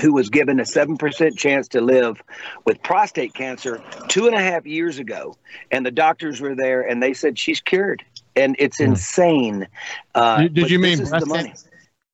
[0.00, 2.22] who was given a 7% chance to live
[2.64, 5.36] with prostate cancer two and a half years ago.
[5.70, 8.02] And the doctors were there and they said she's cured.
[8.34, 8.84] And it's hmm.
[8.84, 9.68] insane.
[10.14, 11.52] Uh, did, did you mean cancer?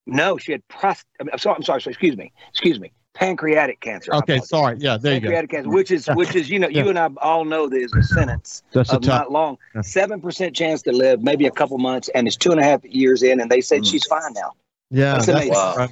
[0.06, 1.06] No, she had prostate.
[1.20, 1.92] I'm sorry, I'm sorry, sorry.
[1.92, 2.32] Excuse me.
[2.50, 2.92] Excuse me.
[3.18, 4.14] Pancreatic cancer.
[4.14, 4.76] Okay, sorry.
[4.78, 5.24] Yeah, there you go.
[5.24, 6.84] Pancreatic cancer, which is which is you know yeah.
[6.84, 9.58] you and I all know there's a sentence That's of a not long.
[9.82, 12.84] Seven percent chance to live, maybe a couple months, and it's two and a half
[12.84, 13.90] years in, and they said mm.
[13.90, 14.52] she's fine now.
[14.90, 15.88] Yeah, that's, that's wow.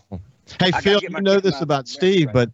[0.61, 2.49] Hey Phil, you know this about Steve, but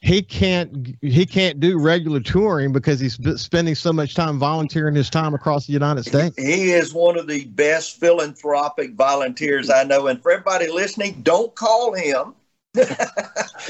[0.00, 5.10] he can't he can't do regular touring because he's spending so much time volunteering his
[5.10, 6.36] time across the United States.
[6.36, 11.54] He is one of the best philanthropic volunteers I know, and for everybody listening, don't
[11.54, 12.34] call him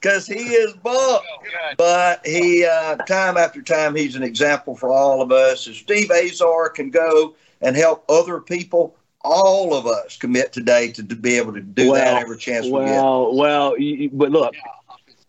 [0.00, 1.22] because he is buck.
[1.76, 5.66] But he uh, time after time he's an example for all of us.
[5.66, 11.02] If Steve Azar can go and help other people all of us commit today to,
[11.02, 13.02] to be able to do well, that every chance well, we get.
[13.02, 13.74] Well, well,
[14.12, 14.54] but look,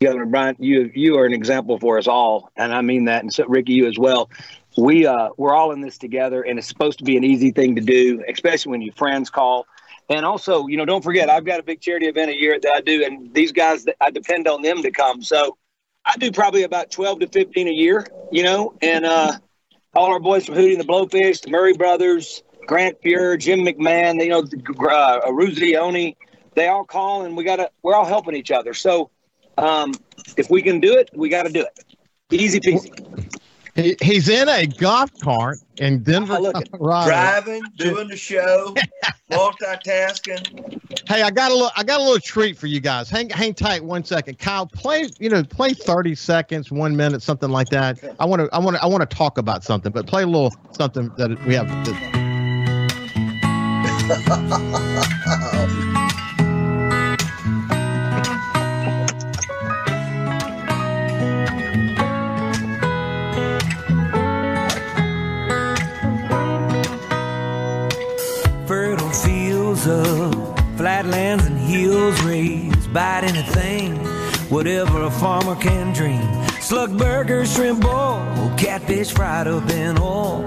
[0.01, 3.34] Governor Bryant, you you are an example for us all, and I mean that, and
[3.34, 4.30] so Ricky, you as well.
[4.78, 7.75] We uh, we're all in this together, and it's supposed to be an easy thing
[7.75, 9.65] to do, especially when your friends call.
[10.10, 12.74] And also, you know, don't forget, I've got a big charity event a year that
[12.76, 15.22] I do, and these guys, I depend on them to come.
[15.24, 15.58] So
[16.06, 19.34] I do probably about 12 to 15 a year, you know, and uh,
[19.96, 24.24] all our boys from Hootie and the Blowfish, the Murray Brothers, Grant Fuhr, Jim McMahon,
[24.24, 26.15] you know, uh, Eruzione,
[26.54, 28.74] they all call and we got to, we're all helping each other.
[28.74, 29.10] So
[29.58, 29.94] um,
[30.38, 31.96] if we can do it, we got to do it.
[32.32, 33.24] Easy peasy.
[33.75, 38.73] He, he's in a golf cart in Denver, oh, driving, doing the show,
[39.31, 40.79] multitasking.
[41.09, 43.09] Hey, I got a little, I got a little treat for you guys.
[43.09, 44.65] Hang, hang tight one second, Kyle.
[44.65, 48.01] Play, you know, play thirty seconds, one minute, something like that.
[48.17, 50.27] I want to, I want to, I want to talk about something, but play a
[50.27, 51.65] little something that we have.
[71.15, 73.95] flatlands and heels raised bite anything,
[74.49, 76.21] whatever a farmer can dream.
[76.60, 80.45] Slug burgers, shrimp boil, catfish fried up in oil.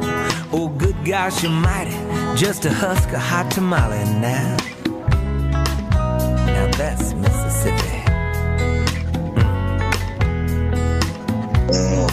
[0.53, 1.97] Oh, good gosh you almighty,
[2.37, 4.57] just a husk of hot tamale now.
[6.47, 8.05] Now that's Mississippi.
[11.73, 12.08] Mm.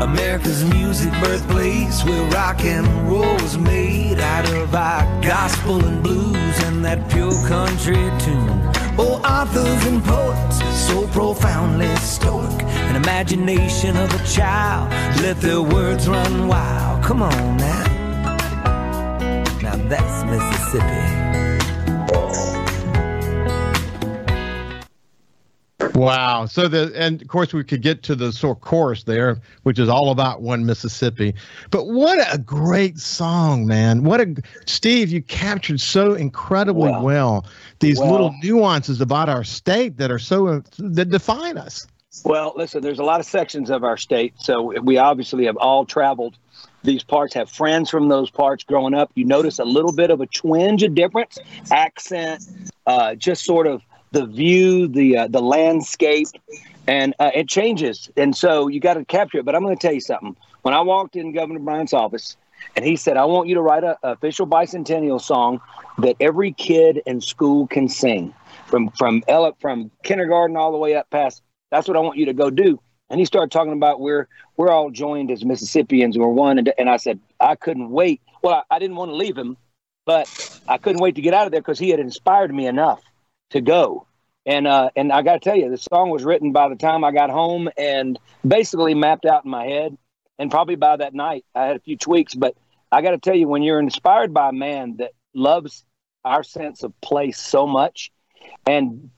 [0.00, 6.58] America's music birthplace where rock and roll was made out of our gospel and blues
[6.64, 8.60] and that pure country tune.
[8.98, 10.58] Oh, authors and poets,
[10.88, 12.62] so profoundly stoic.
[12.62, 14.90] An imagination of a child,
[15.22, 17.04] let their words run wild.
[17.04, 17.84] Come on now.
[19.62, 21.09] Now that's Mississippi.
[26.00, 26.46] Wow.
[26.46, 29.78] So the and of course we could get to the sort of chorus there, which
[29.78, 31.34] is all about one Mississippi.
[31.70, 34.04] But what a great song, man!
[34.04, 34.34] What a
[34.64, 37.46] Steve, you captured so incredibly well, well
[37.80, 41.86] these well, little nuances about our state that are so that define us.
[42.24, 45.84] Well, listen, there's a lot of sections of our state, so we obviously have all
[45.84, 46.38] traveled
[46.82, 49.10] these parts, have friends from those parts growing up.
[49.14, 51.38] You notice a little bit of a twinge of difference,
[51.70, 52.42] accent,
[52.86, 53.82] uh, just sort of
[54.12, 56.28] the view, the uh, the landscape,
[56.86, 58.10] and uh, it changes.
[58.16, 59.44] And so you got to capture it.
[59.44, 60.36] But I'm going to tell you something.
[60.62, 62.36] When I walked in Governor Bryant's office,
[62.76, 65.60] and he said, "I want you to write a, a official bicentennial song
[65.98, 68.34] that every kid in school can sing,
[68.66, 71.42] from from ele- from kindergarten all the way up past.
[71.70, 74.70] That's what I want you to go do." And he started talking about we're we're
[74.70, 76.18] all joined as Mississippians.
[76.18, 78.20] We're one, and, and I said I couldn't wait.
[78.42, 79.56] Well, I, I didn't want to leave him,
[80.04, 80.28] but
[80.68, 83.02] I couldn't wait to get out of there because he had inspired me enough
[83.50, 84.06] to go.
[84.46, 87.04] And uh, and I got to tell you, the song was written by the time
[87.04, 89.96] I got home and basically mapped out in my head.
[90.38, 92.34] And probably by that night, I had a few tweaks.
[92.34, 92.56] But
[92.90, 95.84] I got to tell you, when you're inspired by a man that loves
[96.24, 98.10] our sense of place so much,
[98.66, 99.10] and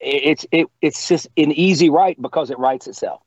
[0.00, 3.20] it's it it's just an easy write because it writes itself.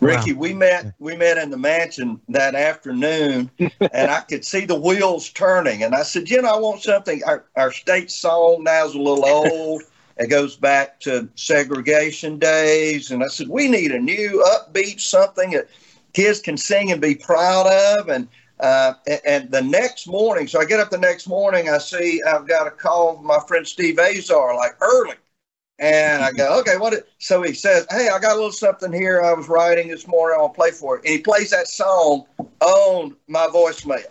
[0.00, 0.40] Ricky, wow.
[0.40, 5.30] we met we met in the mansion that afternoon, and I could see the wheels
[5.30, 5.82] turning.
[5.82, 7.22] And I said, you know, I want something.
[7.24, 9.82] Our, our state song now is a little old.
[10.16, 13.10] It goes back to segregation days.
[13.10, 15.68] And I said, we need a new upbeat something that
[16.12, 18.08] kids can sing and be proud of.
[18.08, 18.28] And
[18.60, 18.94] uh,
[19.26, 22.68] and, the next morning, so I get up the next morning, I see I've got
[22.68, 25.16] a call from my friend Steve Azar, like early.
[25.78, 26.92] And I go, okay, what?
[26.92, 30.06] Is, so he says, hey, I got a little something here I was writing this
[30.06, 30.38] morning.
[30.40, 31.04] I'll play for it.
[31.04, 32.26] And he plays that song
[32.60, 34.04] on my voicemail.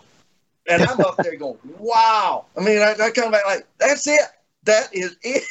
[0.67, 2.45] And I'm up there going, wow.
[2.57, 4.21] I mean, I, I come back like, that's it.
[4.65, 5.43] That is it.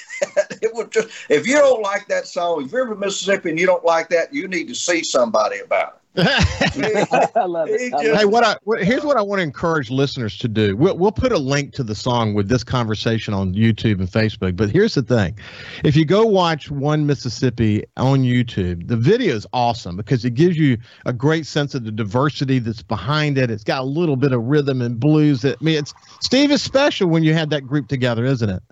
[0.62, 3.66] it would just, if you don't like that song, if you're from Mississippi and you
[3.66, 6.02] don't like that, you need to see somebody about it.
[6.16, 7.90] I love it.
[8.16, 10.76] hey, what I what, here's what I want to encourage listeners to do.
[10.76, 14.54] We'll we'll put a link to the song with this conversation on YouTube and Facebook.
[14.54, 15.38] But here's the thing:
[15.84, 20.58] if you go watch One Mississippi on YouTube, the video is awesome because it gives
[20.58, 23.50] you a great sense of the diversity that's behind it.
[23.50, 25.40] It's got a little bit of rhythm and blues.
[25.40, 28.62] That I mean, it's Steve is special when you had that group together, isn't it?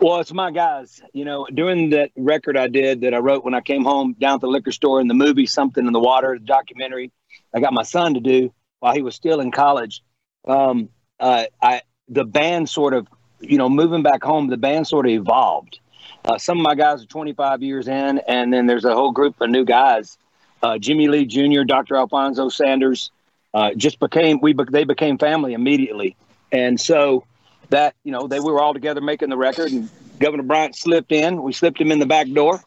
[0.00, 1.00] Well, it's my guys.
[1.12, 4.36] You know, doing that record I did that I wrote when I came home down
[4.36, 7.12] at the liquor store in the movie Something in the Water, the documentary
[7.54, 10.02] I got my son to do while he was still in college.
[10.46, 10.88] Um,
[11.20, 13.06] uh, I the band sort of,
[13.40, 15.78] you know, moving back home, the band sort of evolved.
[16.24, 19.40] Uh, some of my guys are 25 years in, and then there's a whole group
[19.40, 20.18] of new guys.
[20.62, 21.96] Uh, Jimmy Lee Jr., Dr.
[21.96, 23.10] Alfonso Sanders,
[23.54, 26.16] uh, just became we they became family immediately,
[26.50, 27.24] and so
[27.72, 31.10] that you know they we were all together making the record, and Governor Bryant slipped
[31.10, 31.42] in.
[31.42, 32.62] We slipped him in the back door,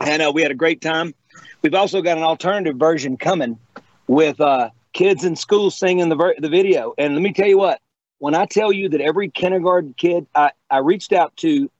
[0.00, 1.14] and uh, we had a great time.
[1.62, 3.58] We've also got an alternative version coming
[4.06, 6.94] with uh, kids in school singing the ver- the video.
[6.96, 7.80] And let me tell you what,
[8.18, 11.70] when I tell you that every kindergarten kid, I, I reached out to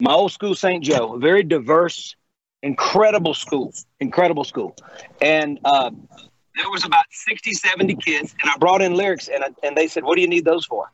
[0.00, 0.84] my old school, St.
[0.84, 2.14] Joe, a very diverse,
[2.62, 4.76] incredible school, incredible school.
[5.20, 5.90] And uh,
[6.56, 10.04] there was about 60, 70 kids, and I brought in lyrics, and, and they said,
[10.04, 10.90] what do you need those for?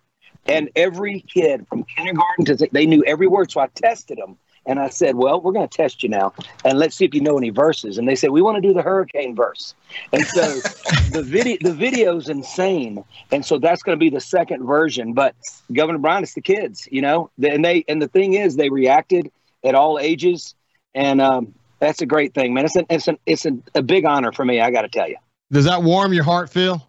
[0.49, 3.51] And every kid from kindergarten to they knew every word.
[3.51, 6.33] So I tested them and I said, Well, we're going to test you now
[6.65, 7.99] and let's see if you know any verses.
[7.99, 9.75] And they said, We want to do the hurricane verse.
[10.13, 10.43] And so
[11.11, 13.05] the video the video's insane.
[13.33, 15.13] And so that's going to be the second version.
[15.13, 15.35] But
[15.73, 19.31] Governor Brown, it's the kids, you know, and they and the thing is they reacted
[19.65, 20.55] at all ages.
[20.95, 22.65] And um, that's a great thing, man.
[22.65, 24.61] It's an, it's an, it's an, a big honor for me.
[24.61, 25.17] I got to tell you.
[25.53, 26.83] Does that warm your heart, Phil?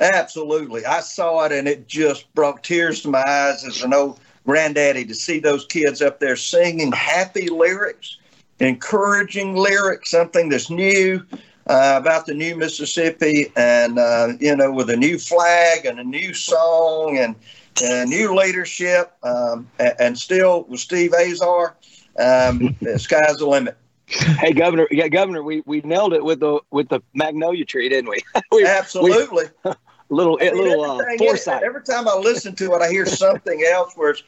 [0.00, 0.84] Absolutely.
[0.84, 5.04] I saw it and it just brought tears to my eyes as an old granddaddy
[5.04, 8.18] to see those kids up there singing happy lyrics,
[8.60, 11.24] encouraging lyrics, something that's new
[11.68, 16.04] uh, about the new Mississippi, and uh, you know, with a new flag and a
[16.04, 17.34] new song and,
[17.82, 21.76] and new leadership, um, and, and, still with Steve Azar,
[22.20, 23.76] um, the sky's the limit.
[24.06, 28.10] Hey, Governor, yeah, Governor, we, we nailed it with the with the magnolia tree, didn't
[28.10, 28.20] we?
[28.52, 29.46] we Absolutely.
[29.64, 29.72] We,
[30.08, 31.62] little I mean, little uh, foresight.
[31.62, 34.22] Every time I listen to it, I hear something else where it's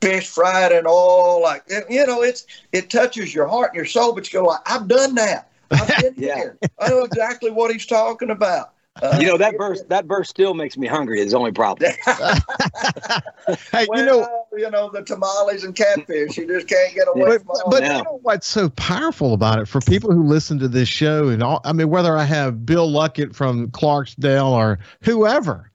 [0.00, 4.14] fish fried and all like you know it's it touches your heart and your soul,
[4.14, 5.50] but you go like I've done that.
[5.70, 6.36] I've been yeah.
[6.36, 6.58] here.
[6.78, 8.74] I know exactly what he's talking about.
[9.00, 9.82] Uh, you know that verse.
[9.88, 11.20] That verse still makes me hungry.
[11.20, 11.90] Is the only problem.
[12.06, 16.36] hey, well, you know, you know the tamales and catfish.
[16.36, 17.70] You just can't get away but, from.
[17.70, 21.28] But, you know what's so powerful about it for people who listen to this show
[21.28, 21.62] and all.
[21.64, 25.71] I mean, whether I have Bill Luckett from Clarksdale or whoever,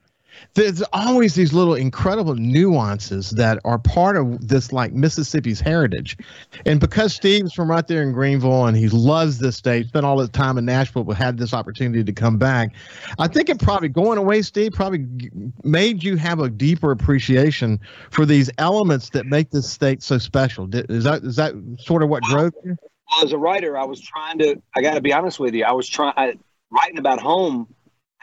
[0.57, 6.17] there's always these little incredible nuances that are part of this like Mississippi's heritage.
[6.65, 10.17] And because Steve's from right there in Greenville and he loves this state, spent all
[10.17, 12.73] his time in Nashville, but had this opportunity to come back,
[13.19, 15.05] I think it probably going away, Steve, probably
[15.63, 20.67] made you have a deeper appreciation for these elements that make this state so special.
[20.73, 22.75] Is that is that sort of what drove you?
[23.11, 24.59] Well, as a writer, I was trying to.
[24.75, 25.65] I got to be honest with you.
[25.65, 26.39] I was trying
[26.71, 27.67] writing about home.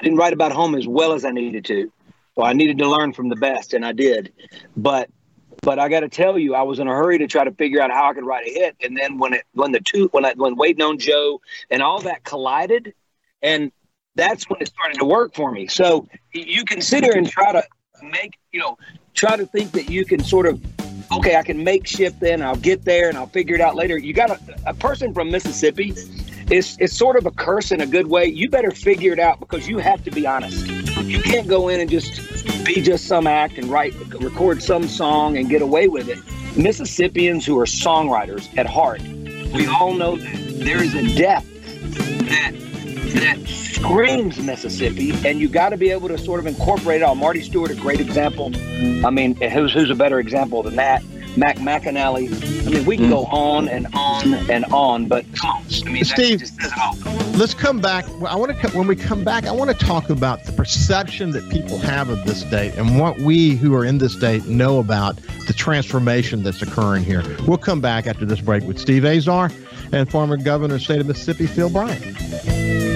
[0.01, 1.92] I didn't write about home as well as I needed to.
[2.37, 4.33] Well, I needed to learn from the best, and I did.
[4.77, 5.11] But
[5.62, 7.81] but I got to tell you, I was in a hurry to try to figure
[7.81, 8.77] out how I could write a hit.
[8.83, 12.01] And then when it when the two when I when Waiting on Joe and all
[12.03, 12.92] that collided,
[13.42, 13.73] and
[14.14, 15.66] that's when it started to work for me.
[15.66, 17.62] So you consider and try to
[18.03, 18.77] make you know
[19.14, 20.61] try to think that you can sort of
[21.12, 23.97] okay, I can make shift then I'll get there and I'll figure it out later.
[23.97, 25.94] You got a, a person from Mississippi
[26.55, 28.27] it's it's sort of a curse in a good way.
[28.27, 30.67] You better figure it out because you have to be honest.
[31.03, 32.21] You can't go in and just
[32.64, 36.19] be just some act and write record some song and get away with it.
[36.57, 39.03] Mississippians who are songwriters at heart,
[39.53, 41.51] we all know that there is a depth
[42.29, 42.53] that
[43.14, 47.17] that screams Mississippi, and you got to be able to sort of incorporate it all.
[47.17, 48.53] Marty Stuart, a great example.
[49.05, 51.03] I mean, who's who's a better example than that?
[51.37, 52.28] Mac McAnally.
[52.66, 53.35] I mean, we can go mm-hmm.
[53.35, 55.64] on and on and on, but come on.
[55.87, 56.43] I mean, Steve,
[57.37, 58.05] let's come back.
[58.26, 61.49] I want to when we come back, I want to talk about the perception that
[61.51, 65.16] people have of this state and what we who are in this state know about
[65.47, 67.22] the transformation that's occurring here.
[67.47, 69.51] We'll come back after this break with Steve Azar
[69.93, 72.93] and former governor of the state of Mississippi, Phil Bryant.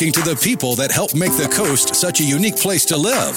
[0.00, 3.36] Talking to the people that help make the coast such a unique place to live.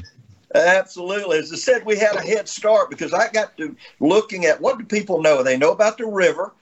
[0.53, 1.39] Absolutely.
[1.39, 4.77] As I said, we had a head start because I got to looking at what
[4.77, 5.43] do people know?
[5.43, 6.53] They know about the river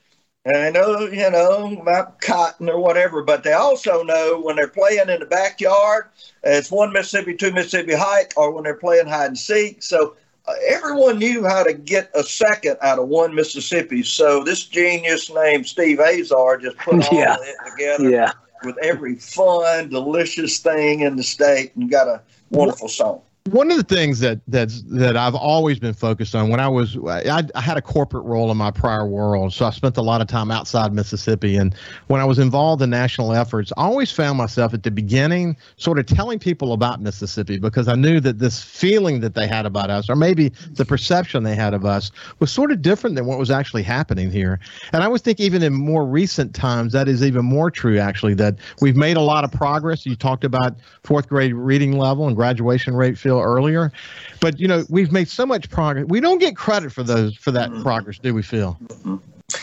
[0.46, 4.68] and they know, you know, about cotton or whatever, but they also know when they're
[4.68, 6.06] playing in the backyard,
[6.44, 9.84] it's one Mississippi, two Mississippi hike, or when they're playing hide and seek.
[9.84, 10.16] So
[10.48, 14.04] uh, everyone knew how to get a second out of one Mississippi.
[14.04, 17.36] So this genius named Steve Azar just put all Yeah.
[17.36, 18.32] of it together Yeah.
[18.64, 23.22] with every fun, delicious thing in the state and got a wonderful song.
[23.50, 26.96] One of the things that that's that I've always been focused on when I was
[27.08, 30.22] I, I had a corporate role in my prior world, so I spent a lot
[30.22, 31.58] of time outside Mississippi.
[31.58, 31.74] And
[32.06, 35.98] when I was involved in national efforts, I always found myself at the beginning sort
[35.98, 39.90] of telling people about Mississippi because I knew that this feeling that they had about
[39.90, 43.40] us, or maybe the perception they had of us, was sort of different than what
[43.40, 44.60] was actually happening here.
[44.94, 47.98] And I would think even in more recent times that is even more true.
[47.98, 50.06] Actually, that we've made a lot of progress.
[50.06, 53.18] You talked about fourth grade reading level and graduation rate.
[53.32, 53.92] Phil earlier,
[54.40, 56.06] but you know we've made so much progress.
[56.08, 58.78] We don't get credit for those for that progress, do we, Phil?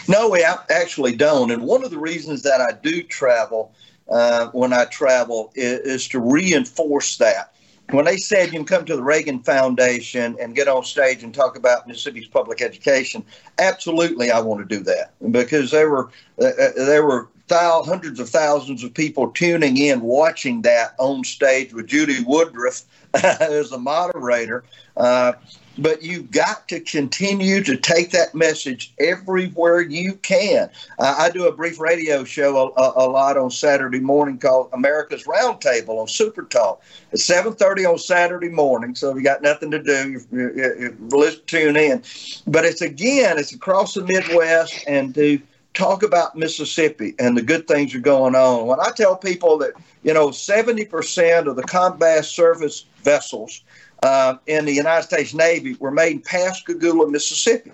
[0.08, 1.50] No, we actually don't.
[1.50, 3.72] And one of the reasons that I do travel
[4.08, 7.52] uh, when I travel is, is to reinforce that.
[7.90, 11.32] When they said you can come to the Reagan Foundation and get on stage and
[11.32, 13.24] talk about Mississippi's public education,
[13.58, 16.10] absolutely, I want to do that because there were
[16.40, 21.24] uh, uh, there were thou- hundreds of thousands of people tuning in, watching that on
[21.24, 22.82] stage with Judy Woodruff
[23.22, 24.64] as a moderator.
[24.96, 25.32] Uh,
[25.78, 30.68] but you've got to continue to take that message everywhere you can.
[30.98, 34.70] Uh, I do a brief radio show a, a, a, lot on Saturday morning called
[34.72, 36.82] America's Roundtable on Super Talk.
[37.12, 41.36] It's 7:30 on Saturday morning, so if you got nothing to do, you, you, you,
[41.46, 42.02] tune in.
[42.46, 45.40] But it's again, it's across the Midwest and to
[45.78, 48.66] talk about Mississippi and the good things are going on.
[48.66, 49.72] When I tell people that
[50.02, 53.62] you know 70% of the combat service vessels
[54.02, 57.72] uh, in the United States Navy were made in Pascagoula, Mississippi.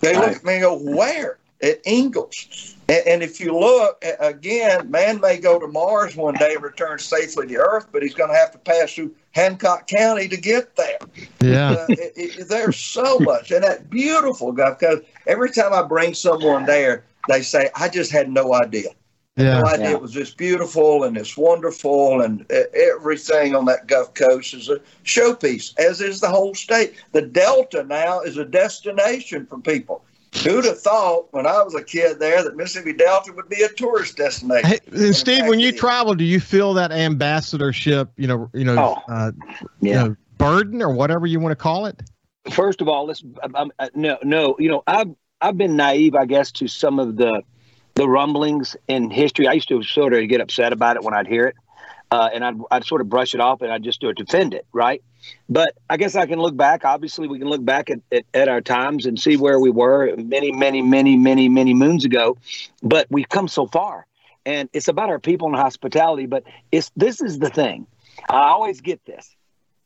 [0.00, 1.38] They look at me and go, where?
[1.62, 2.74] At Ingalls.
[2.88, 6.98] And, and if you look, again, man may go to Mars one day and return
[6.98, 10.76] safely to Earth, but he's going to have to pass through Hancock County to get
[10.76, 10.98] there.
[11.40, 11.70] Yeah.
[11.70, 13.50] Uh, it, it, there's so much.
[13.50, 18.10] And that beautiful guy, because every time I bring someone there, they say, I just
[18.10, 18.90] had no idea.
[19.36, 19.60] Yeah.
[19.60, 19.92] No idea Yeah.
[19.96, 24.78] it was this beautiful and it's wonderful, and everything on that Gulf Coast is a
[25.04, 26.94] showpiece, as is the whole state.
[27.12, 30.04] The Delta now is a destination for people.
[30.44, 33.68] Who'd have thought when I was a kid there that Mississippi Delta would be a
[33.68, 34.68] tourist destination?
[34.68, 35.80] Hey, and Steve, fact, when you it is.
[35.80, 38.76] travel, do you feel that ambassadorship, you know, you know,
[39.08, 39.32] Oh, uh,
[39.80, 42.02] you know, burden or whatever you want to call it?
[42.50, 44.56] First of all, let's I'm, I'm- uh, no no.
[44.58, 45.08] You know, I've
[45.44, 47.42] I've been naive, I guess, to some of the
[47.96, 49.46] the rumblings in history.
[49.46, 51.56] I used to sort of get upset about it when I'd hear it,
[52.10, 54.54] uh, and I'd I'd sort of brush it off and I'd just do it defend
[54.54, 55.02] it, right?
[55.50, 56.86] But I guess I can look back.
[56.86, 60.16] Obviously, we can look back at, at, at our times and see where we were
[60.16, 62.38] many, many, many, many, many moons ago.
[62.82, 64.06] But we've come so far,
[64.46, 66.24] and it's about our people and hospitality.
[66.24, 67.86] But it's this is the thing.
[68.30, 69.36] I always get this.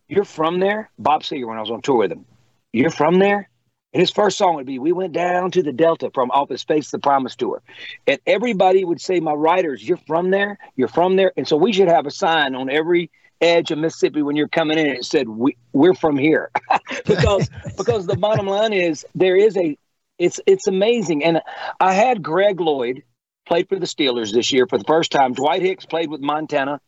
[0.06, 1.48] You're from there, Bob Seger.
[1.48, 2.26] When I was on tour with him,
[2.72, 3.48] you're from there.
[3.92, 6.62] And his first song would be, We went down to the Delta from off his
[6.62, 7.62] Face the Promise tour.
[8.06, 11.32] And everybody would say, My writers, you're from there, you're from there.
[11.36, 13.10] And so we should have a sign on every
[13.40, 16.50] edge of Mississippi when you're coming in and it said, we, We're from here.
[17.06, 19.76] because because the bottom line is there is a
[20.18, 21.24] it's it's amazing.
[21.24, 21.40] And
[21.80, 23.02] I had Greg Lloyd
[23.46, 25.32] played for the Steelers this year for the first time.
[25.32, 26.80] Dwight Hicks played with Montana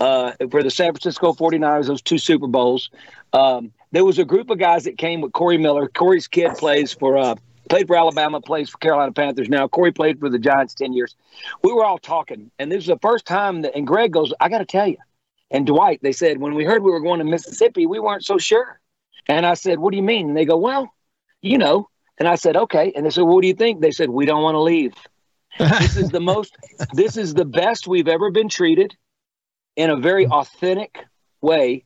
[0.00, 2.90] uh, for the San Francisco 49ers, those two Super Bowls.
[3.34, 5.88] Um, there was a group of guys that came with Corey Miller.
[5.88, 7.34] Corey's kid plays for uh,
[7.68, 9.68] played for Alabama, plays for Carolina Panthers now.
[9.68, 11.14] Corey played for the Giants ten years.
[11.62, 13.76] We were all talking, and this is the first time that.
[13.76, 14.98] And Greg goes, "I got to tell you."
[15.50, 18.38] And Dwight, they said when we heard we were going to Mississippi, we weren't so
[18.38, 18.80] sure.
[19.28, 20.92] And I said, "What do you mean?" And they go, "Well,
[21.40, 24.10] you know." And I said, "Okay." And they said, "What do you think?" They said,
[24.10, 24.94] "We don't want to leave."
[25.58, 26.56] this is the most.
[26.92, 28.94] This is the best we've ever been treated
[29.76, 31.04] in a very authentic
[31.40, 31.84] way,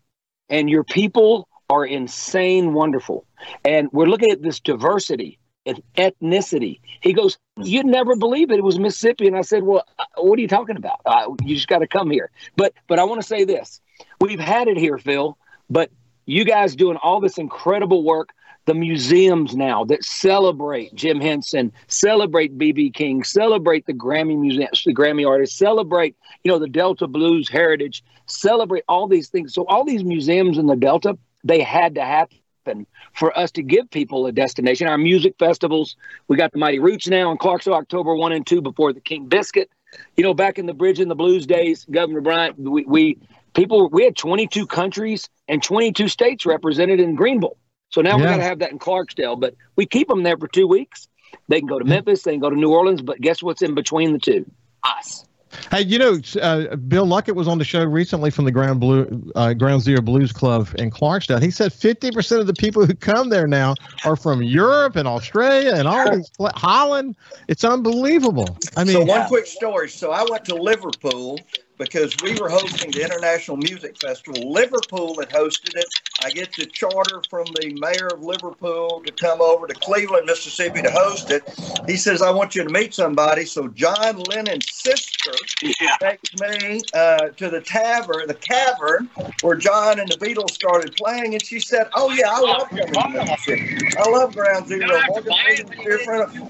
[0.48, 3.24] and your people are insane wonderful.
[3.64, 6.80] And we're looking at this diversity and ethnicity.
[7.00, 8.58] He goes, You'd never believe it.
[8.58, 9.26] It was Mississippi.
[9.26, 11.00] And I said, Well, uh, what are you talking about?
[11.06, 12.30] Uh, you just got to come here.
[12.56, 13.80] But but I want to say this.
[14.20, 15.38] We've had it here, Phil,
[15.70, 15.90] but
[16.26, 18.30] you guys doing all this incredible work
[18.66, 24.94] the museums now that celebrate Jim Henson, celebrate BB King, celebrate the Grammy museums, the
[24.94, 26.14] Grammy artists, celebrate
[26.44, 29.54] you know the Delta blues heritage, celebrate all these things.
[29.54, 33.90] So all these museums in the Delta, they had to happen for us to give
[33.90, 34.86] people a destination.
[34.86, 35.96] Our music festivals,
[36.28, 39.26] we got the Mighty Roots now in Clarksville, October one and two before the King
[39.26, 39.70] Biscuit.
[40.16, 43.18] You know, back in the Bridge and the Blues days, Governor Bryant, we, we
[43.54, 47.56] people we had 22 countries and 22 states represented in Greenville.
[47.88, 48.16] So now yeah.
[48.16, 51.08] we got to have that in Clarksdale, but we keep them there for two weeks.
[51.48, 53.74] They can go to Memphis, they can go to New Orleans, but guess what's in
[53.74, 54.48] between the two?
[54.84, 55.26] Us.
[55.70, 59.32] Hey, you know, uh, Bill Luckett was on the show recently from the Ground Blue
[59.34, 61.42] uh, Ground Zero Blues Club in Clarksdale.
[61.42, 63.74] He said 50% of the people who come there now
[64.04, 67.16] are from Europe and Australia and all these Holland.
[67.48, 68.58] It's unbelievable.
[68.76, 69.88] I mean, so one quick story.
[69.88, 71.38] So I went to Liverpool
[71.80, 74.52] because we were hosting the International Music Festival.
[74.52, 75.86] Liverpool had hosted it.
[76.22, 80.82] I get the charter from the mayor of Liverpool to come over to Cleveland, Mississippi
[80.82, 81.42] to host it.
[81.86, 83.46] He says, I want you to meet somebody.
[83.46, 85.96] So John Lennon's sister yeah.
[86.00, 89.08] takes me uh, to the tavern, the cavern,
[89.40, 91.32] where John and the Beatles started playing.
[91.32, 93.96] And she said, Oh, yeah, I love coming to Mississippi.
[93.98, 95.00] I love Ground Zero.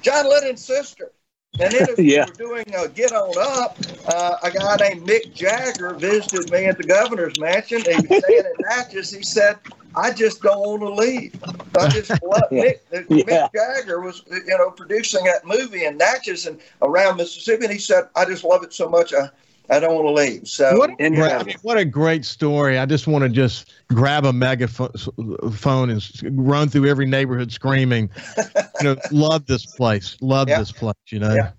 [0.02, 1.12] John Lennon's sister.
[1.60, 2.26] And then as yeah.
[2.38, 3.76] we were doing a Get On Up,
[4.08, 7.82] uh, a guy named Mick Jagger visited me at the governor's mansion.
[7.82, 9.10] He was staying in Natchez.
[9.10, 9.58] He said,
[9.94, 11.38] I just don't want to leave.
[11.78, 12.72] I just love yeah.
[12.92, 13.06] Mick.
[13.10, 13.48] Yeah.
[13.48, 17.64] Mick Jagger was, you know, producing that movie in Natchez and around Mississippi.
[17.64, 19.12] And he said, I just love it so much.
[19.12, 19.28] I,
[19.70, 20.48] I don't want to leave.
[20.48, 22.78] So what, a, what a great story!
[22.78, 26.02] I just want to just grab a megaphone and
[26.32, 28.44] run through every neighborhood screaming, you
[28.82, 30.94] know, love this place, love this place.
[31.10, 31.52] You know, yeah.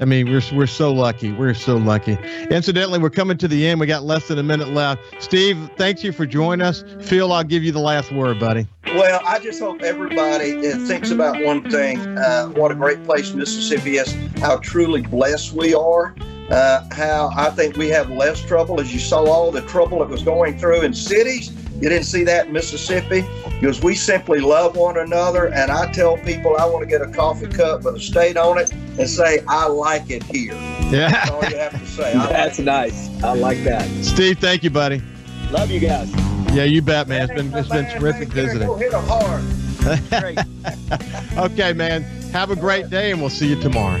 [0.00, 1.32] I mean, we're we're so lucky.
[1.32, 2.18] We're so lucky.
[2.50, 3.80] Incidentally, we're coming to the end.
[3.80, 5.02] We got less than a minute left.
[5.18, 6.84] Steve, thank you for joining us.
[7.00, 8.66] Phil, I'll give you the last word, buddy.
[8.84, 13.32] Well, I just hope everybody uh, thinks about one thing: uh, what a great place
[13.32, 14.14] Mississippi is.
[14.40, 16.14] How truly blessed we are
[16.50, 18.80] uh, how I think we have less trouble.
[18.80, 22.24] As you saw all the trouble that was going through in cities, you didn't see
[22.24, 23.24] that in Mississippi
[23.60, 25.46] because we simply love one another.
[25.46, 28.58] And I tell people I want to get a coffee cup with a state on
[28.58, 30.54] it and say, I like it here.
[30.90, 31.10] Yeah.
[31.10, 32.12] That's all you have to say.
[32.14, 33.22] That's like nice.
[33.22, 33.88] I like that.
[34.04, 35.00] Steve, thank you, buddy.
[35.50, 36.12] Love you guys.
[36.52, 37.30] Yeah, you bet, man.
[37.30, 38.66] It's been it's been terrific visiting.
[38.66, 39.42] Go hit them hard.
[41.50, 42.02] okay, man.
[42.32, 44.00] Have a great day, and we'll see you tomorrow.